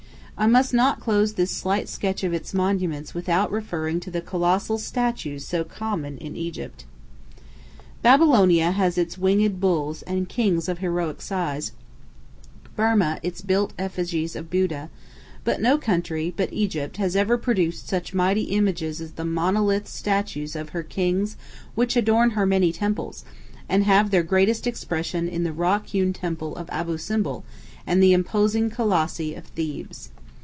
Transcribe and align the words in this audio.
I 0.37 0.47
must 0.47 0.73
not 0.73 0.99
close 0.99 1.33
this 1.33 1.51
slight 1.51 1.87
sketch 1.87 2.23
of 2.23 2.33
its 2.33 2.51
monuments 2.51 3.13
without 3.13 3.51
referring 3.51 3.99
to 3.99 4.09
the 4.09 4.21
colossal 4.21 4.79
statues 4.79 5.45
so 5.45 5.63
common 5.63 6.17
in 6.17 6.35
Egypt. 6.35 6.83
Babylonia 8.01 8.71
has 8.71 8.97
its 8.97 9.19
winged 9.19 9.59
bulls 9.59 10.01
and 10.01 10.27
kings 10.27 10.67
of 10.67 10.79
heroic 10.79 11.21
size, 11.21 11.73
Burma 12.75 13.19
its 13.21 13.41
built 13.41 13.73
effigies 13.77 14.35
of 14.35 14.49
Buddha, 14.49 14.89
but 15.43 15.61
no 15.61 15.77
country 15.77 16.33
but 16.35 16.51
Egypt 16.51 16.97
has 16.97 17.15
ever 17.15 17.37
produced 17.37 17.87
such 17.87 18.15
mighty 18.15 18.45
images 18.45 18.99
as 18.99 19.11
the 19.11 19.25
monolith 19.25 19.87
statues 19.87 20.55
of 20.55 20.69
her 20.69 20.81
kings 20.81 21.37
which 21.75 21.95
adorn 21.95 22.31
her 22.31 22.47
many 22.47 22.71
temples, 22.73 23.23
and 23.69 23.83
have 23.83 24.09
their 24.09 24.23
greatest 24.23 24.65
expression 24.65 25.27
in 25.27 25.43
the 25.43 25.53
rock 25.53 25.85
hewn 25.85 26.13
temple 26.13 26.55
of 26.55 26.67
Abou 26.71 26.97
Simbel 26.97 27.43
and 27.85 28.01
the 28.01 28.11
imposing 28.13 28.71
colossi 28.71 29.35
of 29.35 29.45
Thebes. 29.45 30.09